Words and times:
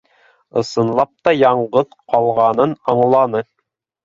Ысынлап 0.61 1.11
та 1.27 1.33
яңғыҙ 1.35 1.93
ҡалғанын 2.15 2.75
аңланы. 2.97 3.45